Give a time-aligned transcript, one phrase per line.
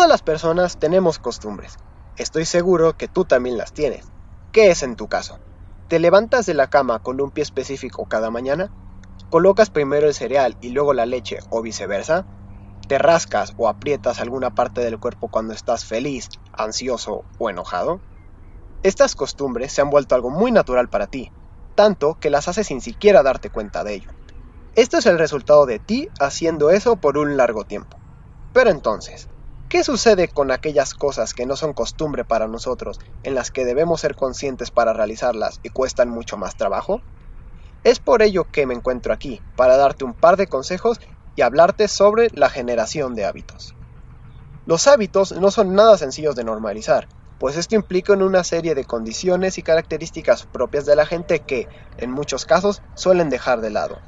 [0.00, 1.76] Todas las personas tenemos costumbres.
[2.16, 4.06] Estoy seguro que tú también las tienes.
[4.50, 5.38] ¿Qué es en tu caso?
[5.88, 8.72] ¿Te levantas de la cama con un pie específico cada mañana?
[9.28, 12.24] ¿Colocas primero el cereal y luego la leche o viceversa?
[12.88, 18.00] ¿Te rascas o aprietas alguna parte del cuerpo cuando estás feliz, ansioso o enojado?
[18.82, 21.30] Estas costumbres se han vuelto algo muy natural para ti,
[21.74, 24.08] tanto que las haces sin siquiera darte cuenta de ello.
[24.76, 27.98] Esto es el resultado de ti haciendo eso por un largo tiempo.
[28.54, 29.28] Pero entonces,
[29.70, 34.00] ¿qué sucede con aquellas cosas que no son costumbre para nosotros, en las que debemos
[34.00, 37.00] ser conscientes para realizarlas y cuestan mucho más trabajo?
[37.84, 40.98] Es por ello que me encuentro aquí, para darte un par de consejos
[41.36, 43.76] y hablarte sobre la generación de hábitos.
[44.66, 47.06] Los hábitos no son nada sencillos de normalizar,
[47.38, 52.10] pues esto implica una serie de condiciones y características propias de la gente que, en
[52.10, 54.00] muchos casos, suelen dejar de lado.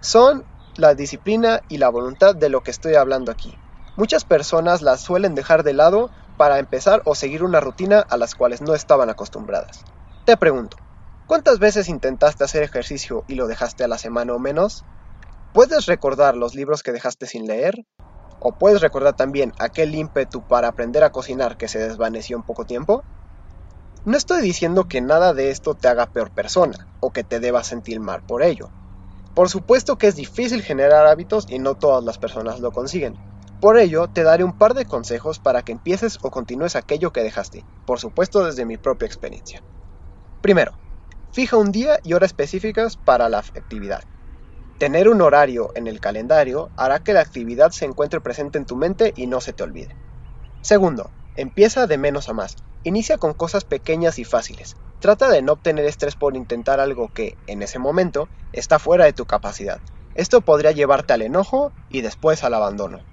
[0.00, 0.46] Son
[0.76, 3.58] la disciplina y la voluntad de lo que estoy hablando aquí.
[4.00, 8.34] Muchas personas las suelen dejar de lado para empezar o seguir una rutina a las
[8.34, 9.84] cuales no estaban acostumbradas.
[10.24, 10.78] Te pregunto,
[11.26, 14.86] ¿Cuántas veces intentaste hacer ejercicio y lo dejaste a la semana o menos?
[15.52, 17.74] ¿Puedes recordar los libros que dejaste sin leer?
[18.38, 22.64] ¿O puedes recordar también aquel ímpetu para aprender a cocinar que se desvaneció en poco
[22.64, 23.04] tiempo?
[24.06, 27.66] No estoy diciendo que nada de esto te haga peor persona o que te debas
[27.66, 28.70] sentir mal por ello.
[29.34, 33.20] Por supuesto que es difícil generar hábitos y no todas las personas lo consiguen.
[33.60, 37.22] Por ello, te daré un par de consejos para que empieces o continúes aquello que
[37.22, 39.62] dejaste, por supuesto desde mi propia experiencia.
[40.40, 40.72] Primero,
[41.32, 44.02] Fija un día y hora específicas para la actividad.
[44.78, 48.74] Tener un horario en el calendario hará que la actividad se encuentre presente en tu
[48.74, 49.94] mente y no se te olvide.
[50.60, 52.56] Segundo, empieza de menos a más.
[52.82, 54.74] Inicia con cosas pequeñas y fáciles.
[54.98, 59.12] Trata de no obtener estrés por intentar algo que, en ese momento, está fuera de
[59.12, 59.80] tu capacidad.
[60.14, 63.04] Esto podría llevarte al enojo y después al abandono.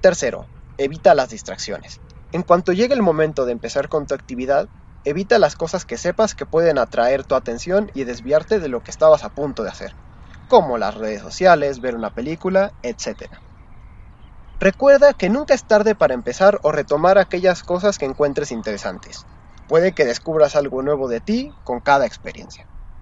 [0.00, 2.00] Tercero, evita las distracciones.
[2.32, 4.68] En cuanto llegue el momento de empezar con tu actividad,
[5.04, 8.90] Evita las cosas que sepas que pueden atraer tu atención y desviarte de lo que
[8.90, 9.96] estabas a punto de hacer,
[10.48, 13.38] como las redes sociales, ver una película, etc.
[14.60, 19.24] Recuerda que nunca es tarde para empezar o retomar aquellas cosas que encuentres interesantes.
[19.66, 22.66] Puede que descubras algo nuevo de ti con cada experiencia.